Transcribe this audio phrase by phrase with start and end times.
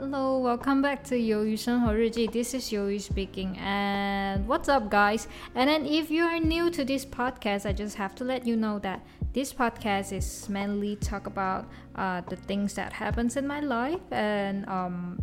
[0.00, 2.32] Hello, welcome back to Yoyu Senho Riji.
[2.32, 3.58] This is Yoyu speaking.
[3.58, 5.28] And what's up, guys?
[5.54, 8.56] And then if you are new to this podcast, I just have to let you
[8.56, 9.04] know that
[9.34, 14.66] this podcast is mainly talk about uh, the things that happens in my life and
[14.70, 15.22] um,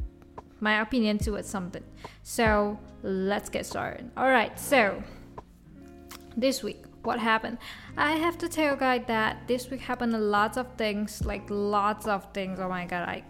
[0.59, 1.83] my opinion towards something.
[2.21, 4.11] So let's get started.
[4.15, 4.59] All right.
[4.59, 5.01] So
[6.37, 7.57] this week, what happened.
[7.97, 11.49] I have to tell you guys that this week happened a lots of things, like
[11.49, 12.59] lots of things.
[12.59, 13.23] Oh my god, I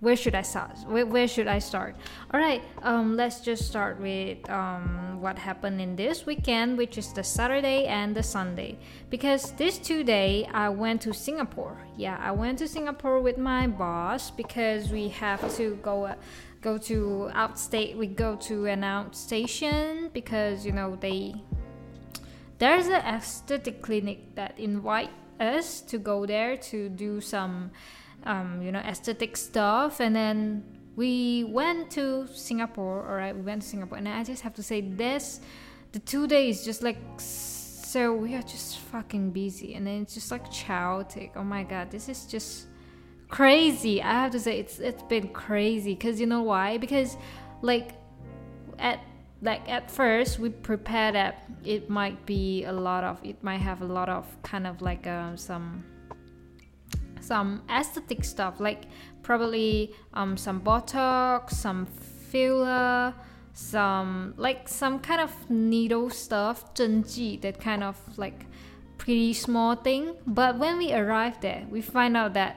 [0.00, 0.78] where should I start?
[0.86, 1.94] Where, where should I start?
[2.32, 7.12] All right, um, let's just start with um, what happened in this weekend, which is
[7.12, 8.78] the Saturday and the Sunday.
[9.10, 11.86] Because this two day I went to Singapore.
[11.96, 16.06] Yeah, I went to Singapore with my boss because we have to go.
[16.06, 16.14] Uh,
[16.62, 21.34] go to outstate we go to an outstation because you know they
[22.58, 25.08] there's an aesthetic clinic that invite
[25.40, 27.70] us to go there to do some
[28.24, 30.00] um, you know aesthetic stuff.
[30.00, 30.64] And then
[30.96, 33.96] we went to singapore all right we went to singapore.
[33.96, 35.40] And i just have to say this
[35.92, 36.98] the two days just like
[37.90, 39.74] so we are just fucking busy.
[39.74, 41.32] And then it's just like chaotic.
[41.34, 42.68] Oh my god this is just
[43.28, 44.00] crazy.
[44.00, 45.94] I have to say it's it's been crazy.
[45.94, 46.78] Because you know why?
[46.78, 47.16] Because
[47.62, 47.94] like
[48.78, 49.00] at
[49.42, 53.82] like at first we prepared that it might be a lot of it might have
[53.82, 55.82] a lot of kind of like um, some
[57.20, 58.84] some aesthetic stuff like
[59.22, 63.14] probably um, some botox some filler
[63.52, 68.46] some like some kind of needle stuff 针剂 that kind of like
[68.98, 70.14] pretty small thing.
[70.26, 72.56] But when we arrived there we find out that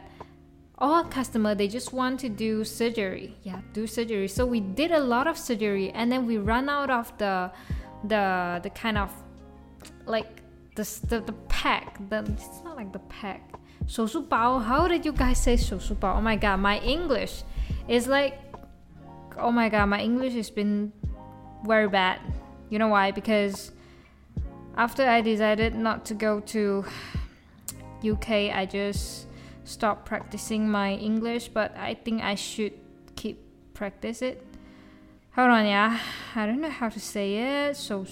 [0.77, 3.35] all customer they just want to do surgery.
[3.43, 4.27] Yeah do surgery.
[4.27, 7.51] So we did a lot of surgery and then we run out of the
[8.07, 9.11] the the kind of
[10.05, 10.41] like
[10.75, 11.97] the the, the pack.
[12.09, 13.41] The it's not like the pack
[13.87, 14.63] Bao.
[14.63, 16.17] How did you guys say Bao?
[16.17, 17.43] Oh my god, my English
[17.87, 18.39] is like
[19.37, 20.91] oh my god, my English has been
[21.65, 22.19] very bad.
[22.69, 23.11] You know why?
[23.11, 23.71] Because
[24.75, 26.85] after I decided not to go to
[28.03, 29.27] UK, I just
[29.63, 32.73] stopped practicing my English, but I think I should
[33.15, 33.39] keep
[33.73, 34.45] practice it.
[35.35, 35.99] Hold on, yeah.
[36.35, 37.75] I don't know how to say it.
[37.75, 38.03] So,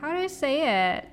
[0.00, 1.08] How do I say it?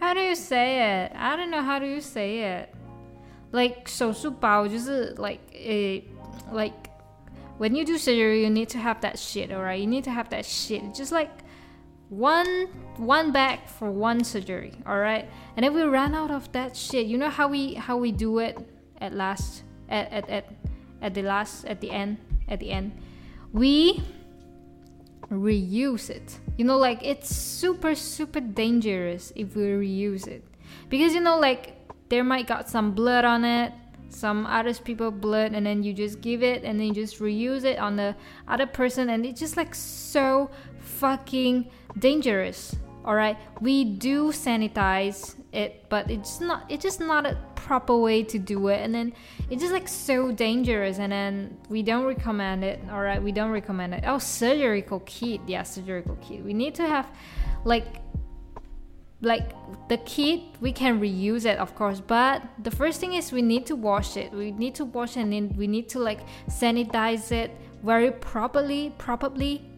[0.00, 1.12] how do you say it?
[1.14, 2.74] I don't know how do you say it.
[3.52, 6.04] Like 手术包就是 like a
[6.52, 6.90] like
[7.58, 9.80] when you do surgery you need to have that shit, alright?
[9.80, 10.82] You need to have that shit.
[10.94, 11.30] Just like
[12.08, 15.28] one one bag for one surgery, alright?
[15.56, 17.06] And then we ran out of that shit.
[17.06, 18.58] You know how we how we do it
[19.00, 20.44] at last at at at,
[21.00, 22.92] at the last at the end at the end.
[23.52, 24.02] We
[25.31, 26.39] reuse it.
[26.57, 30.43] You know, like it's super, super dangerous if we reuse it.
[30.89, 31.75] Because, you know, like
[32.09, 33.73] there might got some blood on it,
[34.09, 37.63] some other people blood, and then you just give it and then you just reuse
[37.63, 38.15] it on the
[38.47, 42.75] other person, and it's just like so fucking dangerous.
[43.05, 48.39] Alright, we do sanitize it, but it's not, it's just not a proper way to
[48.39, 48.81] do it.
[48.81, 49.13] And then
[49.49, 53.51] it's just like so dangerous and then we don't recommend it all right we don't
[53.51, 54.03] recommend it.
[54.05, 55.41] Oh surgical kit.
[55.47, 56.43] Yeah surgical kit.
[56.43, 57.07] We need to have
[57.65, 57.87] like
[59.21, 59.51] like
[59.89, 63.65] the kit we can reuse it of course but the first thing is we need
[63.65, 64.31] to wash it.
[64.31, 67.51] We need to wash it, and then we need to like sanitize it
[67.83, 69.69] very properly properly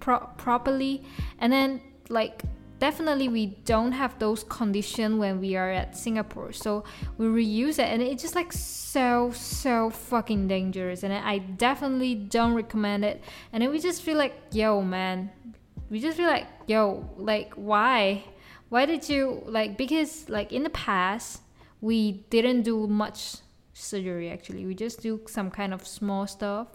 [0.00, 1.04] pro- properly.
[1.38, 2.42] And then like
[2.80, 6.52] definitely we don't have those conditions when we are at Singapore.
[6.52, 6.84] So
[7.18, 12.54] we reuse it and it's just like so so fucking dangerous and I definitely don't
[12.54, 13.22] recommend it.
[13.52, 15.30] And then we just feel like, yo man,
[15.90, 18.24] we just feel like, yo, like why?
[18.70, 21.42] Why did you like because like in the past
[21.80, 23.36] we didn't do much
[23.74, 24.66] surgery actually.
[24.66, 26.68] We just do some kind of small stuff.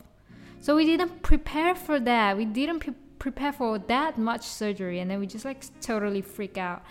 [0.61, 2.37] So we didn't prepare for that.
[2.37, 6.57] We didn't prepare prepare for that much surgery and then we just like totally freak
[6.57, 6.83] out.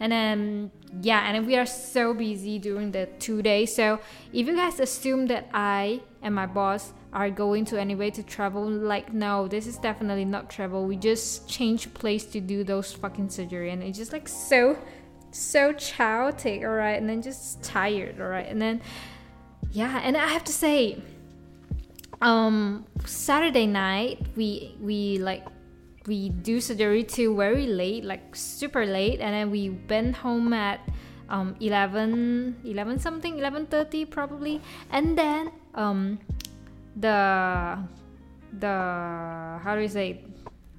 [0.00, 0.70] And then
[1.00, 3.74] yeah and we are so busy during the two days.
[3.74, 4.00] So
[4.32, 8.66] if you guys assume that i and my boss are going to anyway to travel
[8.66, 10.86] like no this is definitely not travel.
[10.86, 14.78] We just change place to do those fucking surgery and it's just like so
[15.30, 17.00] so chaotic all right?
[17.00, 18.46] And then just tired all right?
[18.46, 18.80] And then
[19.72, 21.00] yeah and i have to say
[22.20, 25.44] um saturday night we we like
[26.07, 30.79] we do surgery till very late, like super late, and then we went home at
[31.29, 34.61] um 11 11 something 11:30 probably
[34.91, 36.17] and then um
[36.95, 37.77] the
[38.59, 38.75] the
[39.59, 40.23] how do you say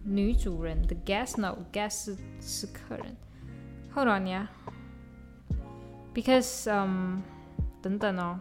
[0.05, 3.15] 女主人 the guest no guest 是是客人
[3.95, 4.47] hold on yeah
[6.15, 7.21] because um
[7.83, 8.41] 等等哦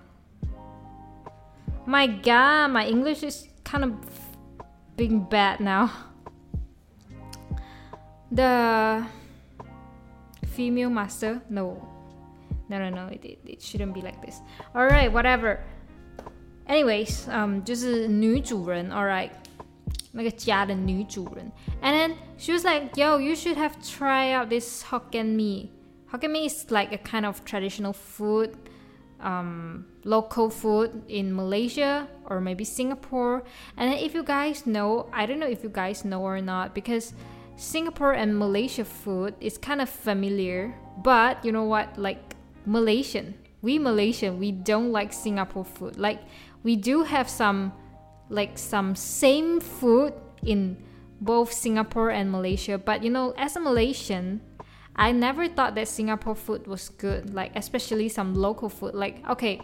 [1.88, 3.94] My god, my English is kind of
[4.98, 5.90] being bad now.
[8.32, 9.06] The
[10.46, 11.42] female master?
[11.50, 11.88] No.
[12.70, 13.08] No, no, no.
[13.08, 14.42] It, it, it shouldn't be like this.
[14.76, 15.60] Alright, whatever.
[16.68, 19.30] Anyways, um, 就是女主人，alright，
[20.12, 21.50] 那个家的女主人。
[21.82, 25.72] And then she was like, "Yo, you should have tried out this Hokkien Mee.
[26.12, 28.52] Hokkien Mee is like a kind of traditional food,
[29.22, 33.44] um, local food in Malaysia or maybe Singapore.
[33.78, 36.76] And then if you guys know, I don't know if you guys know or not
[36.76, 37.14] because
[37.63, 40.75] Singapore and Malaysia food is kind of familiar.
[40.99, 41.97] But you know what?
[41.97, 42.35] Like
[42.67, 45.97] Malaysian, we Malaysian, we don't like Singapore food.
[45.97, 46.19] Like
[46.65, 47.73] we do have some
[48.29, 50.13] like some same food
[50.43, 50.77] in
[51.21, 52.79] both Singapore and Malaysia.
[52.79, 54.43] But you know, as a Malaysian,
[54.97, 58.93] I never thought that Singapore food was good, like especially some local food.
[58.93, 59.63] Like okay,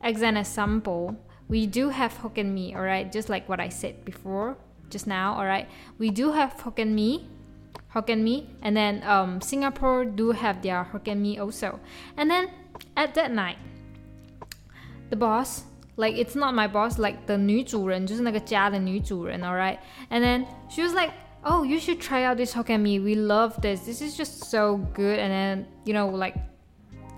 [0.00, 1.14] as an example,
[1.48, 4.56] we do have Hokkien Mee, alright, just like what I said before,
[4.88, 5.68] just now, alright.
[5.98, 7.28] We do have Hokkien Mee,
[7.93, 11.79] Hokkien Mee, and then um, Singapore do have their Hokkien Mee also.
[12.17, 12.49] And then
[12.95, 13.57] at that night,
[15.09, 15.63] the boss
[15.99, 19.79] like it's not my boss, like the 女主人就是那个家的女主人 alright.
[20.09, 21.11] And then she was like,
[21.43, 22.99] "Oh, you should try out this Hokkien Mee.
[22.99, 23.81] We love this.
[23.81, 26.35] This is just so good." And then you know like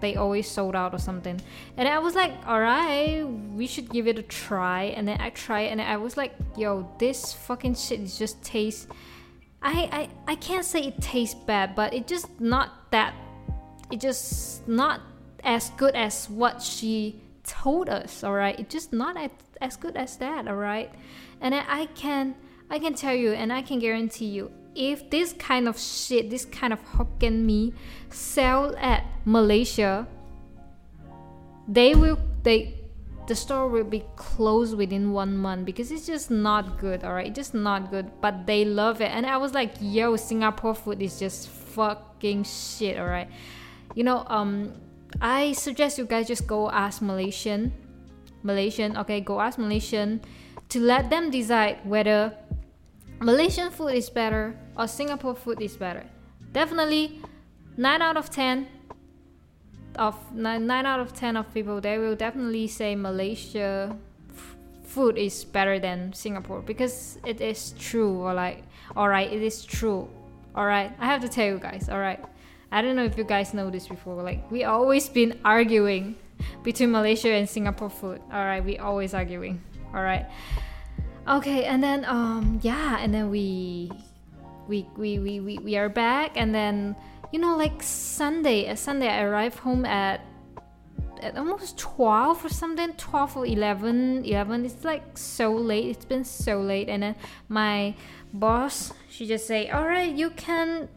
[0.01, 1.39] they always sold out or something.
[1.77, 3.23] And I was like, alright,
[3.55, 4.85] we should give it a try.
[4.97, 8.87] And then I tried and I was like, yo, this fucking shit just tastes
[9.62, 13.14] I, I I can't say it tastes bad, but it just not that
[13.90, 15.00] it just not
[15.42, 19.30] as good as what she told us all right it's just not as,
[19.60, 20.90] as good as that all right
[21.40, 22.34] and i can
[22.68, 26.44] i can tell you and i can guarantee you if this kind of shit this
[26.44, 27.72] kind of hokkien mee
[28.10, 30.06] sell at malaysia
[31.68, 32.75] they will they
[33.26, 37.34] the store will be closed within one month because it's just not good all right?
[37.34, 39.10] Just not good but they love it.
[39.10, 43.28] And i was like yo singapore food is just fucking shit all right?
[43.94, 44.72] You know um
[45.20, 47.72] I suggest you guys just go ask Malaysian,
[48.42, 50.20] Malaysian, okay, go ask Malaysian
[50.68, 52.36] to let them decide whether
[53.20, 56.04] Malaysian food is better or Singapore food is better.
[56.52, 57.22] Definitely,
[57.76, 58.66] 9 out of 10
[59.96, 63.96] of 9, 9 out of 10 of people they will definitely say Malaysia
[64.84, 68.62] food is better than Singapore because it is true or like
[68.96, 70.08] all right it is true
[70.54, 72.22] all right I have to tell you guys all right
[72.70, 74.22] I don't know if you guys know this before.
[74.22, 76.16] Like we always been arguing
[76.62, 78.20] between Malaysia and Singapore food.
[78.32, 79.62] All right, we always arguing.
[79.94, 80.26] All right.
[81.28, 83.90] Okay, and then um yeah, and then we
[84.68, 86.96] we we we we, we are back and then
[87.32, 90.20] you know like Sunday, a Sunday I arrived home at
[91.22, 95.86] at almost 12 or something 12 or 11 11 it's like so late.
[95.86, 96.88] It's been so late.
[96.88, 97.16] And then
[97.48, 97.94] my
[98.32, 100.88] boss she just say all right you can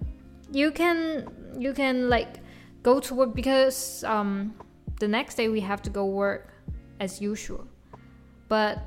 [0.51, 2.39] you can you can like
[2.83, 4.53] go to work because um,
[5.00, 6.53] the next day we have to go work
[7.00, 7.65] as usual.
[8.48, 8.79] But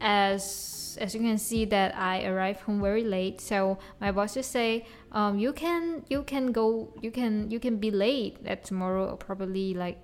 [0.00, 4.50] as as you can see that I arrived home very late, so my boss just
[4.50, 9.16] say, um, you can you can go you can you can be late at tomorrow
[9.16, 9.98] probably like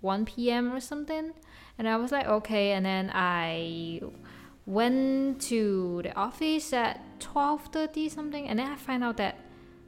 [0.00, 0.72] 1 p.m.
[0.72, 1.32] or something.
[1.78, 2.72] And I was like, okay.
[2.72, 4.00] And then I
[4.66, 9.36] went to the office at 12:30 something, and then I find out that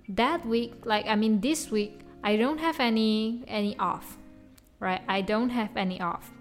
[0.08, 4.18] that week, like I mean this week, I don't have any any off,
[4.80, 5.02] right?
[5.08, 6.32] I don't have any off.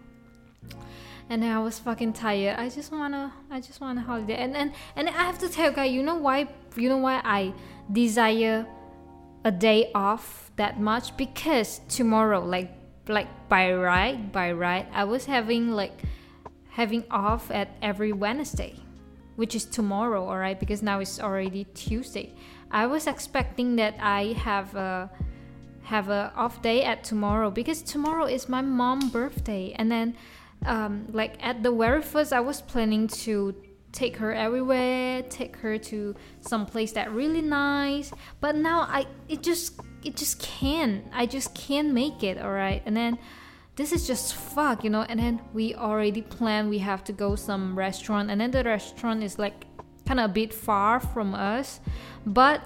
[1.31, 2.59] And I was fucking tired.
[2.59, 4.35] I just wanna, I just want a holiday.
[4.35, 6.49] And and and I have to tell you guys, you know why?
[6.75, 7.53] You know why I
[7.89, 8.67] desire
[9.45, 11.15] a day off that much?
[11.15, 12.69] Because tomorrow, like
[13.07, 16.03] like by right, by right, I was having like
[16.71, 18.75] having off at every Wednesday,
[19.37, 20.59] which is tomorrow, alright?
[20.59, 22.33] Because now it's already Tuesday.
[22.71, 25.09] I was expecting that I have a
[25.83, 30.15] have a off day at tomorrow because tomorrow is my mom birthday and then
[30.65, 33.55] um, like at the very first I was planning to
[33.91, 39.43] take her everywhere take her to some place that really nice but now I it
[39.43, 41.05] just it just can't.
[41.13, 43.19] I just can't make it all right and then
[43.75, 45.05] this is just fuck you know?
[45.07, 49.23] And then we already planned we have to go some restaurant and then the restaurant
[49.23, 49.65] is like
[50.07, 51.79] kind of a bit far from us
[52.25, 52.61] but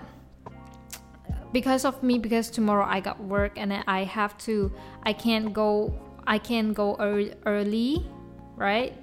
[1.52, 4.72] because of me because tomorrow I got work and I have to
[5.04, 5.94] I can't go
[6.28, 6.96] I can't go
[7.46, 8.06] early
[8.56, 8.94] right?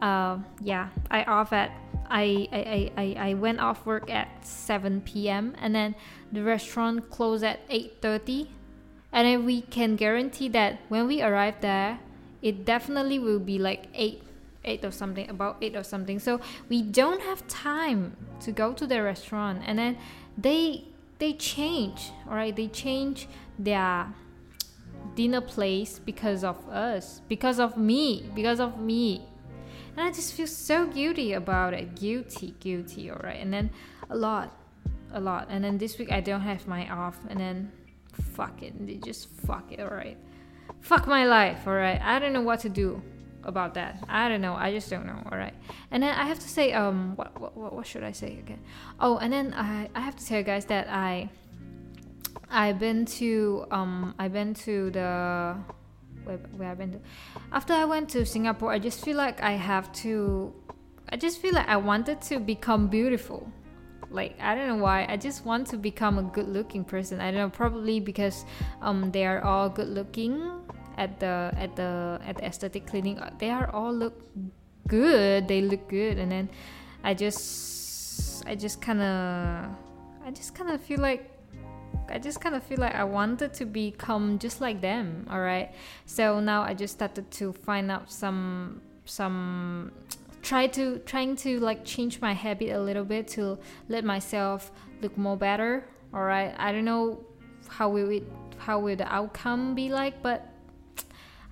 [0.00, 1.72] Uh, yeah I off at
[2.10, 5.54] I, I, I, I went off work at 7 p.m.
[5.60, 5.94] and then
[6.32, 8.48] the restaurant closed at 8.30
[9.12, 11.98] and then we can guarantee that when we arrive there
[12.40, 14.22] it definitely will be like 8
[14.68, 16.18] eight or something about eight or something.
[16.18, 19.62] So we don't have time to go to the restaurant.
[19.64, 19.98] And then
[20.36, 20.84] they
[21.18, 23.26] they change all right they change
[23.58, 24.06] their
[25.18, 29.26] dinner place because of us because of me because of me
[29.96, 33.68] and i just feel so guilty about it guilty guilty all right and then
[34.10, 34.56] a lot
[35.14, 37.68] a lot and then this week i don't have my off and then
[38.12, 40.16] fuck it they just fuck it all right
[40.80, 43.02] fuck my life all right i don't know what to do
[43.44, 44.04] about that.
[44.08, 44.54] I don't know.
[44.54, 45.22] I just don't know.
[45.30, 45.54] All right.
[45.90, 48.60] And then I have to say, um, what what what should I say again?
[49.00, 51.30] Oh, and then I I have to tell you guys that I
[52.50, 55.56] I've been to um I've been to the
[56.24, 57.00] where where I've been to
[57.52, 58.72] after I went to Singapore.
[58.72, 60.52] I just feel like I have to.
[61.10, 63.50] I just feel like I wanted to become beautiful.
[64.10, 65.06] Like I don't know why.
[65.08, 67.20] I just want to become a good-looking person.
[67.20, 67.50] I don't know.
[67.50, 68.44] Probably because
[68.80, 70.58] um they are all good-looking
[70.98, 74.20] at the at the at the aesthetic clinic they are all look
[74.88, 76.50] good they look good and then
[77.04, 79.70] i just i just kind of
[80.26, 81.37] i just kind of feel like
[82.10, 85.70] I just kind of feel like I wanted to become just like them, all right?
[86.06, 89.92] So now I just started to find out some some
[90.42, 94.70] try to trying to like change my habit a little bit to let myself
[95.02, 96.54] look more better, all right?
[96.58, 97.24] I don't know
[97.68, 98.24] how will it
[98.58, 100.48] how will the outcome be like, but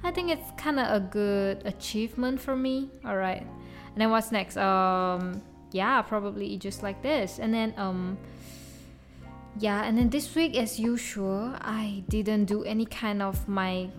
[0.02, 2.90] I think it's kind of a good achievement for me.
[3.04, 3.42] All right.
[3.42, 4.56] And then what's next?
[4.56, 7.38] Um, yeah, probably just like this.
[7.38, 8.18] And then um,
[9.58, 13.90] yeah, and then this week, as usual, I didn't do any kind of my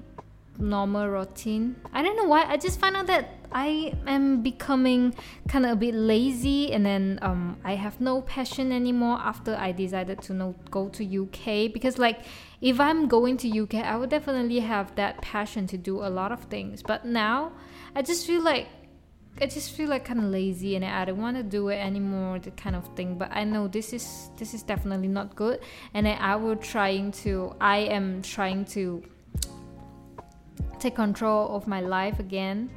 [0.59, 1.75] normal routine.
[1.93, 2.43] I don't know why.
[2.43, 5.15] I just found out that I am becoming
[5.47, 9.71] kind of a bit lazy, and then um, I have no passion anymore after I
[9.71, 12.19] decided to go to UK because like
[12.61, 16.31] if I'm going to UK, I would definitely have that passion to do a lot
[16.31, 16.81] of things.
[16.81, 17.51] But now,
[17.95, 18.67] I just feel like
[19.39, 22.39] I just feel like kind of lazy and I don't want to do it anymore,
[22.39, 23.17] the kind of thing.
[23.17, 25.59] But I know this is this is definitely not good,
[25.93, 27.55] and I will trying to.
[27.61, 29.03] I am trying to
[30.79, 32.69] take control of my life again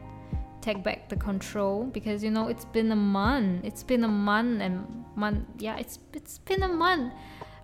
[0.61, 4.61] take back the control because you know it's been a month it's been a month
[4.61, 7.13] and month yeah it's it's been a month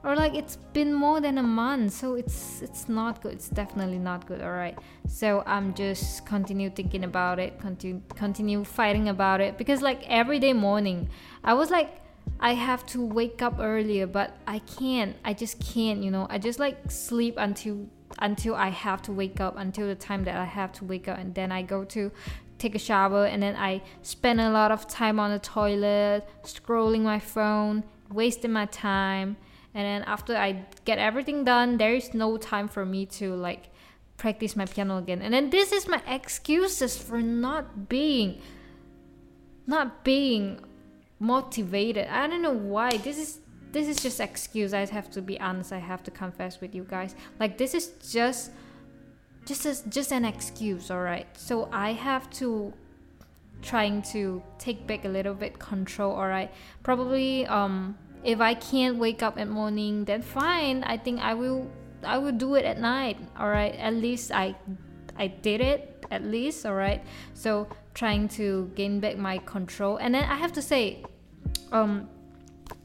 [0.05, 3.99] or like it's been more than a month so it's it's not good it's definitely
[3.99, 9.41] not good all right so i'm just continue thinking about it continue continue fighting about
[9.41, 11.09] it because like every day morning
[11.45, 12.01] i was like
[12.41, 16.39] i have to wake up earlier but i can't i just can't you know i
[16.39, 17.87] just like sleep until
[18.19, 21.19] until i have to wake up until the time that i have to wake up
[21.19, 22.11] and then i go to
[22.59, 27.03] take a shower and then I spend a lot of time on the toilet, scrolling
[27.03, 29.37] my phone, wasting my time.
[29.77, 33.69] And then after I get everything done, there is no time for me to like
[34.17, 35.21] practice my piano again.
[35.21, 38.41] And then this is my excuses for not being
[39.67, 40.61] not being
[41.19, 42.09] motivated.
[42.09, 42.97] I don't know why.
[42.97, 43.41] This is
[43.71, 44.73] this is just excuse.
[44.73, 45.73] I have to be honest.
[45.73, 47.15] I have to confess with you guys.
[47.39, 48.53] Like this is just
[49.45, 52.73] just as just an excuse all right so i have to
[53.63, 56.53] trying to take back a little bit control all right
[56.83, 60.83] probably um if i can't wake up at morning then fine.
[60.85, 61.71] I think i will
[62.05, 63.19] i will do it at night.
[63.39, 63.75] All right.
[63.75, 64.55] At least i
[65.19, 66.67] i did it at least.
[66.67, 67.03] All right.
[67.35, 69.97] So trying to gain back my control.
[69.97, 71.05] And then i have to say
[71.73, 72.09] um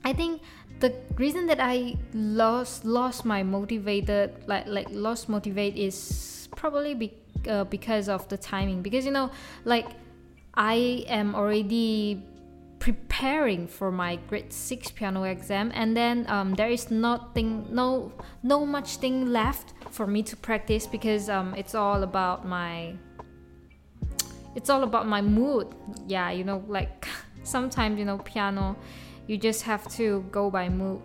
[0.04, 0.42] i think
[0.80, 7.14] the reason that i lost lost my motivated like like lost motivate is probably be,
[7.48, 8.82] uh, because of the timing.
[8.82, 9.32] Because you know
[9.66, 9.88] like
[10.56, 12.24] i am already
[12.82, 18.12] preparing for my grade 6 piano exam and then um, there is nothing no
[18.44, 22.94] no much thing left for me to practice because um, it's all about my
[24.56, 25.68] it's all about my mood
[26.08, 27.08] yeah you know like
[27.44, 28.76] sometimes you know piano
[29.28, 31.00] you just have to go by mood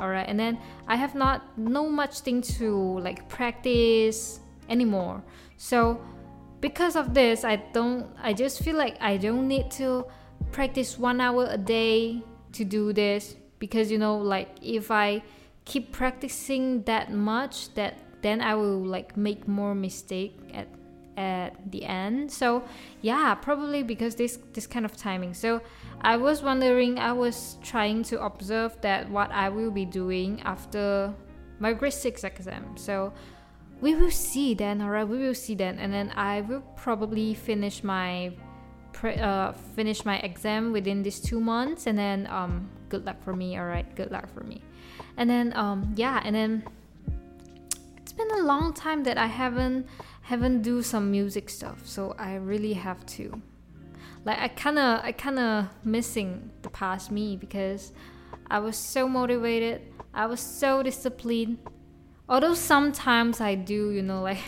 [0.00, 5.22] all right and then i have not no much thing to like practice anymore.
[5.56, 6.00] So
[6.60, 10.06] because of this, I don't I just feel like I don't need to
[10.52, 15.22] practice 1 hour a day to do this because you know like if I
[15.64, 20.68] keep practicing that much that then I will like make more mistake at
[21.16, 22.30] at the end.
[22.30, 22.62] So
[23.02, 25.34] yeah, probably because this this kind of timing.
[25.34, 25.60] So
[26.00, 31.12] I was wondering, I was trying to observe that what I will be doing after
[31.58, 32.76] my grade six exam.
[32.76, 33.12] So
[33.80, 37.34] we will see then all right we will see then and then i will probably
[37.34, 38.32] finish my
[38.92, 43.34] pre- uh, finish my exam within these two months and then um good luck for
[43.34, 44.62] me all right good luck for me
[45.16, 46.62] and then um yeah and then
[47.96, 49.86] it's been a long time that i haven't
[50.22, 53.40] haven't do some music stuff so i really have to
[54.24, 57.92] like I kind of I kind of missing the past me because
[58.50, 59.80] I was so motivated.
[60.12, 61.58] I was so disciplined.
[62.28, 64.40] Although sometimes I do, you know, like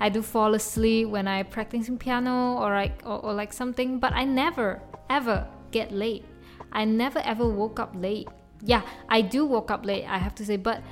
[0.00, 4.12] I do fall asleep when I practicing piano or like or, or like something, but
[4.12, 6.24] I never ever get late.
[6.72, 8.28] I never ever woke up late.
[8.64, 10.82] Yeah, I do woke up late, I have to say, but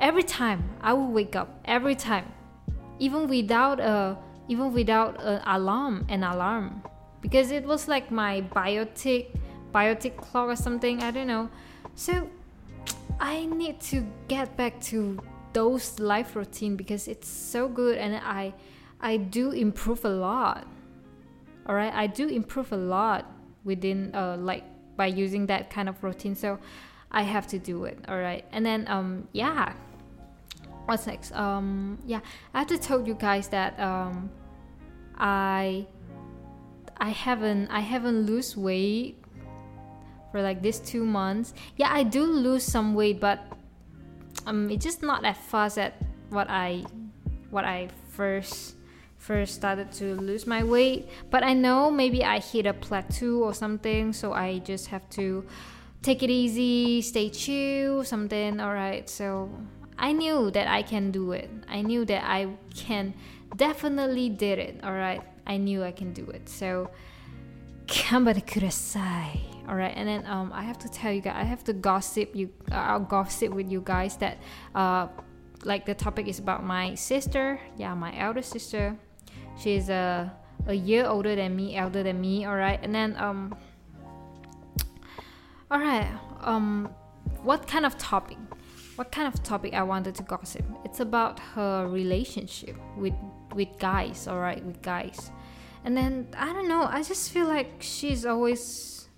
[0.00, 2.32] every time I will wake up every time,
[2.98, 4.16] even without a
[4.48, 6.82] even without an alarm, an alarm,
[7.20, 9.26] because it was like my biotic
[9.72, 11.02] biotic clock or something.
[11.02, 11.48] I don't know.
[11.94, 12.28] So
[13.20, 15.20] I need to get back to
[15.52, 18.54] those life routine because it's so good and I
[19.00, 20.66] I do improve a lot.
[21.66, 23.30] All right, I do improve a lot
[23.64, 24.64] within uh like
[24.96, 26.34] by using that kind of routine.
[26.34, 26.58] So
[27.10, 27.98] I have to do it.
[28.08, 29.74] All right, and then um yeah.
[30.86, 31.32] What's next?
[31.32, 32.20] Um yeah,
[32.54, 34.30] I have to tell you guys that um
[35.16, 35.86] I
[36.96, 39.16] I haven't I haven't lose weight
[40.30, 41.54] for like these two months.
[41.76, 43.40] Yeah, I do lose some weight, but
[44.50, 45.94] um, it's just not as fast at
[46.30, 46.84] what I
[47.50, 48.74] what I first
[49.16, 51.08] first started to lose my weight.
[51.30, 55.46] But I know maybe I hit a plateau or something, so I just have to
[56.02, 58.60] take it easy, stay chill, something.
[58.60, 59.50] All right, so
[59.98, 61.50] I knew that I can do it.
[61.68, 63.14] I knew that I can
[63.56, 64.80] definitely did it.
[64.82, 66.48] All right, I knew I can do it.
[66.48, 66.90] So.
[67.90, 69.40] Kambari Kurasai.
[69.68, 72.34] All right, and then um, I have to tell you guys, I have to gossip
[72.34, 72.50] you.
[72.70, 74.38] Uh, I'll gossip with you guys that,
[74.74, 75.08] uh,
[75.64, 77.60] like the topic is about my sister.
[77.76, 78.96] Yeah, my elder sister.
[79.58, 80.30] She's a
[80.66, 82.44] uh, a year older than me, elder than me.
[82.46, 83.54] All right, and then um.
[85.70, 86.08] All right,
[86.40, 86.90] um,
[87.42, 88.38] what kind of topic?
[88.96, 90.64] What kind of topic I wanted to gossip?
[90.84, 93.14] It's about her relationship with
[93.54, 94.26] with guys.
[94.26, 95.30] All right, with guys
[95.84, 99.08] and then i don't know i just feel like she's always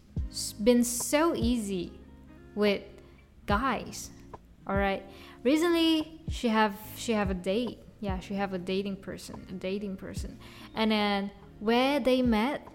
[0.62, 1.92] been so easy
[2.54, 2.82] with
[3.46, 4.10] guys
[4.66, 5.04] all right
[5.42, 7.78] recently she have she have a date.
[8.00, 10.38] Yeah she have a dating person a dating person.
[10.74, 12.66] And then where they met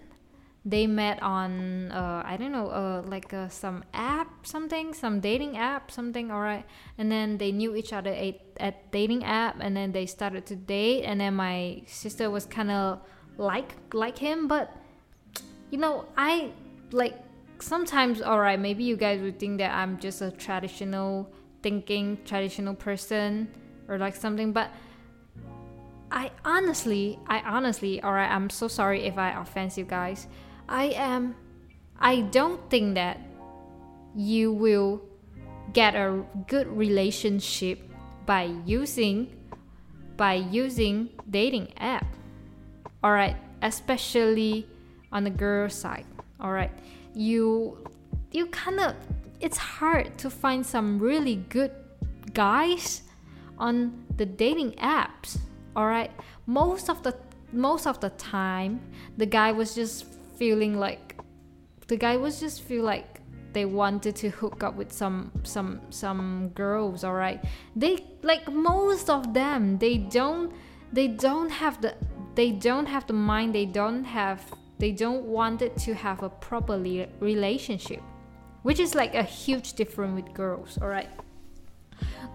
[0.64, 5.58] they met on uh, i don't know uh, like uh, some app something some dating
[5.58, 6.66] app something all right
[6.98, 10.56] and then they knew each other at, at dating app and then they started to
[10.56, 11.04] date.
[11.04, 13.00] And then my sister was kind of
[13.38, 14.76] like like him but
[15.70, 16.50] you know i
[16.92, 17.16] like
[17.60, 21.30] sometimes all right maybe you guys would think that i'm just a traditional
[21.62, 23.48] thinking traditional person
[23.88, 24.72] or like something but
[26.12, 30.28] i honestly i honestly all right i'm so sorry if i offend you guys.
[30.70, 31.36] I am
[32.00, 33.20] i don't think that
[34.16, 35.02] you will
[35.74, 37.80] get a good relationship
[38.26, 39.34] by using
[40.18, 42.06] by using dating app
[43.04, 44.68] all right especially
[45.12, 46.06] on the girl side.
[46.40, 46.72] All right
[47.14, 47.78] you
[48.32, 48.96] you kind of
[49.40, 51.72] it's hard to find some really good
[52.34, 53.04] guys
[53.58, 55.40] on the dating apps.
[55.76, 56.12] All right
[56.46, 57.16] most of the
[57.52, 58.82] most of the time
[59.18, 60.06] the guy was just
[60.38, 61.16] feeling like
[61.88, 63.22] the guy was just feel like
[63.54, 67.44] they wanted to hook up with some some some girls all right
[67.76, 70.54] they like most of them they don't
[70.92, 71.96] they don't have the
[72.38, 74.40] they don't have the mind they don't have
[74.80, 76.78] they don't want it to have a proper
[77.20, 78.02] relationship,
[78.62, 81.10] which is like a huge difference with girls, alright?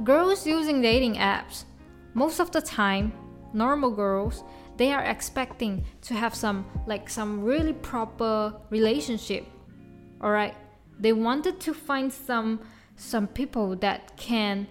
[0.03, 1.65] Girls using dating apps,
[2.15, 3.13] most of the time,
[3.53, 4.43] normal girls,
[4.77, 9.47] they are expecting to have some like some really proper relationship,
[10.21, 10.57] alright?
[10.99, 12.59] They wanted to find some
[12.97, 14.67] some people that can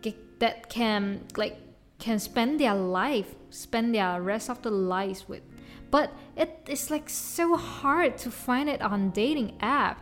[0.00, 1.58] get that can like
[1.98, 5.42] can spend their life spend their rest of the lives with.
[5.90, 10.00] But it is like so hard to find it on dating app.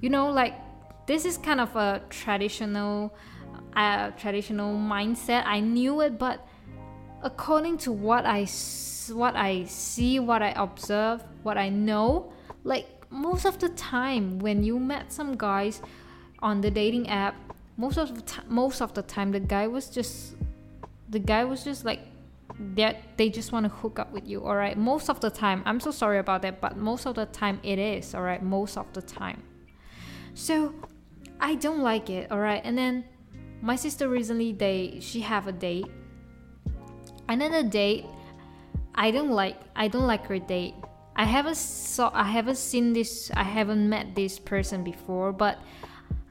[0.00, 0.54] You know like
[1.06, 3.14] this is kind of a traditional
[3.74, 5.44] uh, traditional mindset.
[5.46, 6.46] I knew it but
[7.22, 8.46] according to what i
[9.12, 14.62] what i see what i observe what i know like most of the time when
[14.62, 15.82] you met some guys
[16.40, 17.34] on the dating app
[17.76, 20.34] most of the t- most of the time the guy was just
[21.08, 22.00] the guy was just like
[22.74, 25.62] that they just want to hook up with you all right most of the time
[25.64, 28.76] i'm so sorry about that but most of the time it is all right most
[28.76, 29.42] of the time.
[30.34, 30.74] So
[31.40, 33.04] i don't like it all right and then
[33.60, 35.86] my sister recently they she have a date.
[37.28, 38.06] The date
[38.94, 40.74] i don't like i don't like her date.
[41.16, 45.58] I haven't saw i haven't seen this i haven't met this person before but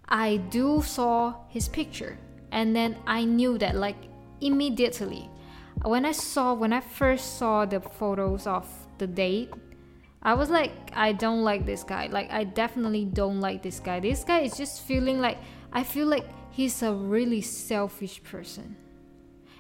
[0.08, 2.18] i do saw his picture.
[2.52, 4.07] And then i knew that like
[4.42, 5.30] immediately
[5.84, 9.54] when I saw when I first saw the photos of the date,
[10.24, 12.08] I was like, I don't like this guy.
[12.08, 14.00] Like, I definitely don't like this guy.
[14.00, 15.38] This guy is just feeling like,
[15.72, 18.76] I feel like he's a really selfish person.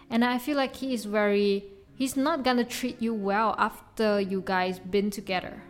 [0.09, 4.41] And I feel like he is very, he's not gonna treat you well after you
[4.41, 5.61] guys been together.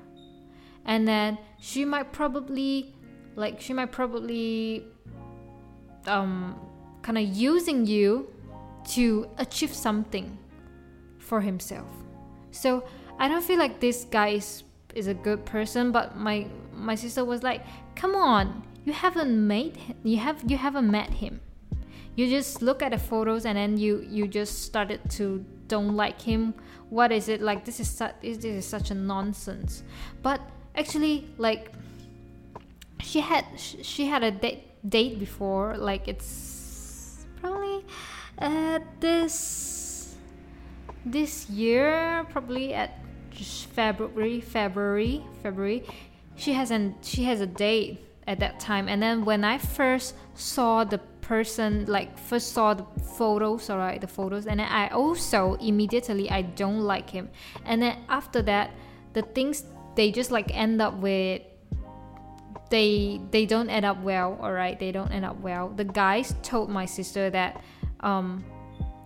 [0.86, 2.96] And then she might probably,
[3.36, 4.86] like, she might probably,
[6.06, 6.56] um,
[7.02, 8.32] kind of using you
[8.88, 10.38] to achieve something
[11.18, 11.90] for himself.
[12.52, 12.84] So
[13.20, 14.64] I don't feel like this guy is
[14.96, 17.62] is a good person, but my my sister was like,
[17.96, 21.42] "Come on, you haven't made you have you haven't met him.
[22.16, 26.22] You just look at the photos and then you you just started to don't like
[26.22, 26.54] him.
[26.90, 27.66] What is it like?
[27.66, 29.84] This is such this is such a nonsense."
[30.24, 30.40] But
[30.76, 31.74] actually, like
[33.02, 35.78] she had she had a date date before.
[35.78, 36.57] Like it's
[38.38, 40.16] at this
[41.06, 43.00] this year, probably at
[43.34, 45.84] February, February, February.
[46.36, 50.16] She has an she has a date at that time, and then when I first
[50.36, 52.86] saw the person, like first saw the
[53.18, 57.30] photos, alright, the photos, and then I also immediately I don't like him,
[57.66, 58.72] and then after that,
[59.14, 59.64] the things
[59.96, 61.42] they just like end up with
[62.70, 66.36] they they don't end up well all right they don't end up well the guys
[66.44, 67.64] told my sister that
[68.02, 68.44] um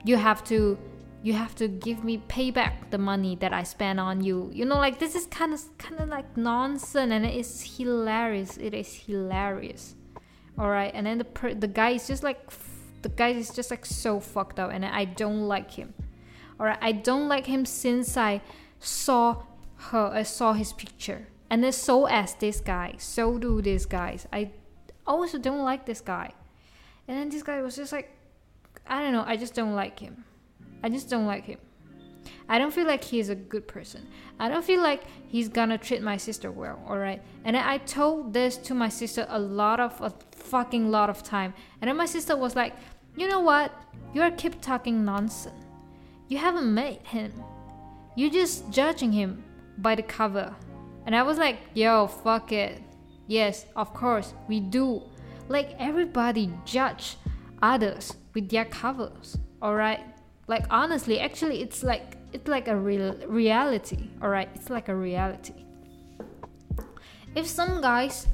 [0.04, 0.78] you have to
[1.24, 4.50] you have to give me payback the money that I spent on you.
[4.54, 8.58] You know, like this is kind of kind of like nonsense, and it's hilarious.
[8.58, 9.96] It is hilarious.
[10.58, 12.52] All right, and then the per- the guy is just like
[13.04, 15.94] the guy is just like so fucked up, and I don't like him.
[16.60, 18.42] All right, I don't like him since I
[18.80, 19.44] saw
[19.92, 20.12] her.
[20.14, 24.28] I saw his picture, and then so as this guy, so do these guys.
[24.34, 24.52] I
[25.06, 26.32] also don't like this guy,
[27.08, 28.10] and then this guy was just like,
[28.88, 29.24] I don't know.
[29.26, 30.26] I just don't like him
[30.84, 31.60] I just don't like him.
[32.50, 34.08] I don't feel like he's a good person.
[34.40, 37.22] I don't feel like he's gonna treat my sister well, alright?
[37.46, 41.54] And I told this to my sister a lot of, a fucking lot of time.
[41.80, 42.74] And then my sister was like,
[43.16, 43.72] you know what?
[44.14, 45.66] You are keep talking nonsense.
[46.28, 47.32] You haven't met him.
[48.16, 49.44] You're just judging him
[49.78, 50.54] by the cover.
[51.06, 52.82] And I was like, yo, fuck it.
[53.28, 55.04] Yes, of course, we do.
[55.48, 57.18] Like everybody judge
[57.62, 60.02] others with their covers, alright?
[60.52, 64.96] like honestly actually it's like it's like a real reality all right it's like a
[64.96, 65.54] reality
[67.36, 68.28] if some guys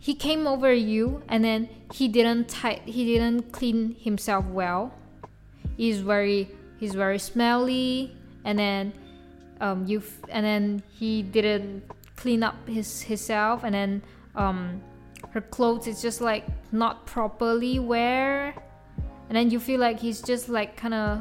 [0.00, 4.92] he came over you and then he didn't tight he didn't clean himself well
[5.76, 8.92] he's very he's very smelly and then
[9.60, 11.82] um you and then he didn't
[12.16, 14.02] clean up his himself and then
[14.34, 14.82] um
[15.30, 18.54] her clothes is just like not properly wear.
[19.28, 21.20] And then you feel like he's just like kind of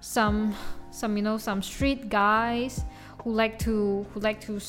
[0.00, 0.54] some
[0.90, 2.84] some you know some street guys
[3.22, 4.60] who like to who like to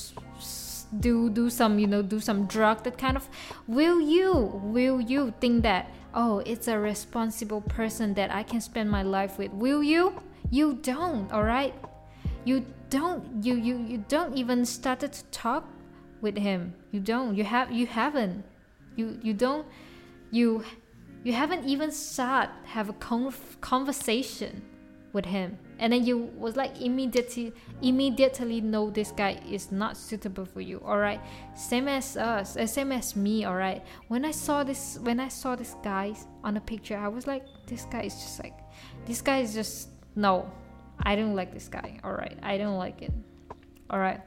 [0.99, 3.27] do do some you know do some drug that kind of
[3.67, 4.31] will you
[4.63, 9.37] will you think that oh it's a responsible person that i can spend my life
[9.37, 9.51] with?
[9.51, 10.15] Will you?
[10.49, 11.73] You don't all right
[12.45, 15.67] you don't you you you don't even started to talk
[16.25, 16.73] with him.
[16.91, 17.35] You don't.
[17.37, 18.43] You have you haven't.
[18.97, 19.65] You you don't
[20.31, 20.63] you
[21.23, 22.95] you haven't even start have a
[23.61, 24.63] conversation
[25.13, 25.57] with him.
[25.77, 30.81] And then you was like immediately immediately know this guy is not suitable for you
[30.85, 31.19] all right
[31.53, 35.27] same as us uh, same as me all right when i saw this when i
[35.27, 38.57] saw this guy on the picture i was like this guy is just like
[39.05, 40.49] this guy is just no.
[41.03, 43.11] I don't like this guy all right i don't like it
[43.89, 44.21] all right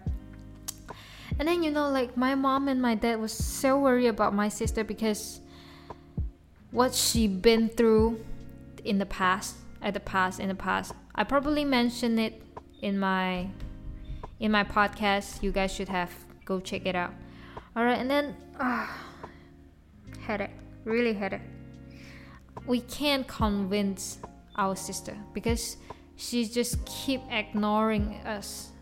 [1.38, 4.48] and then you know like my mom and my dad was so worried about my
[4.48, 5.40] sister because
[6.70, 8.24] what she been through
[8.84, 10.92] in the past at the past in the past.
[11.14, 12.42] I probably mentioned it
[12.82, 13.48] in my
[14.40, 15.42] in my podcast.
[15.42, 16.12] You guys should have
[16.44, 17.12] go check it out.
[17.76, 18.86] All right and then uh,
[20.20, 20.50] headache.
[20.84, 21.42] Really headache.
[22.66, 24.18] We can't convince
[24.56, 25.76] our sister because
[26.16, 28.72] she just keep ignoring us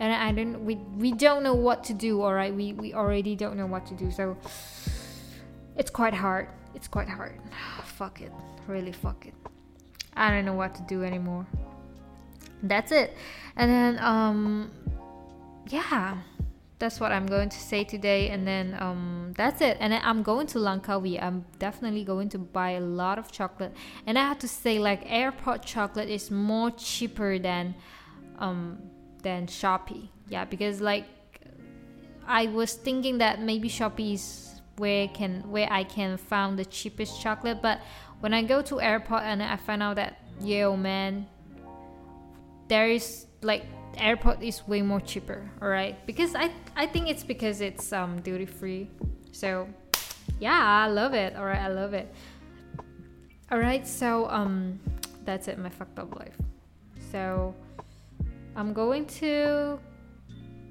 [0.00, 3.36] and i don't we we don't know what to do all right we we already
[3.36, 4.36] don't know what to do so
[5.76, 7.34] it's quite hard it's quite hard.
[7.84, 8.32] fuck it.
[8.66, 9.34] Really fuck it.
[10.14, 11.46] I don't know what to do anymore.
[12.62, 13.16] That's it.
[13.56, 14.70] And then um
[15.68, 16.18] yeah,
[16.78, 19.76] that's what I'm going to say today and then um that's it.
[19.80, 21.22] And then I'm going to Langkawi.
[21.22, 23.74] I'm definitely going to buy a lot of chocolate.
[24.06, 27.74] And I have to say like airport chocolate is more cheaper than
[28.38, 28.78] um
[29.20, 30.08] than Shopee.
[30.28, 31.06] Yeah, because like
[32.26, 37.20] I was thinking that maybe Shopee is where can where I can find the cheapest
[37.20, 37.80] chocolate, but
[38.20, 41.26] when I go to airport and I find out that yeah, man,
[42.68, 43.64] there is like
[43.98, 45.50] airport is way more cheaper.
[45.60, 48.88] All right, because I I think it's because it's um duty free,
[49.32, 49.68] so
[50.38, 51.36] yeah, I love it.
[51.36, 52.14] All right, I love it.
[53.50, 54.78] All right, so um,
[55.24, 55.58] that's it.
[55.58, 56.36] My fucked up life.
[57.10, 57.54] So.
[58.56, 59.78] I'm going to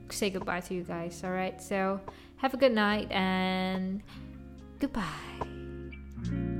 [0.09, 1.61] say goodbye to you guys, alright?
[1.61, 1.99] So,
[2.37, 4.01] have a good night and
[4.79, 6.58] goodbye.